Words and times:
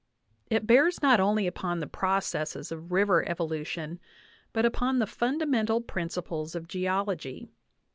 It 0.49 0.65
bears 0.65 1.03
not 1.03 1.19
only 1.19 1.45
upon 1.45 1.79
the 1.79 1.85
processes 1.85 2.71
of 2.71 2.91
river 2.91 3.23
evolution, 3.29 3.99
but 4.51 4.65
upon 4.65 4.97
the 4.97 5.05
fundamental 5.05 5.79
principles 5.79 6.55
of 6.55 6.67
geology. 6.67 7.49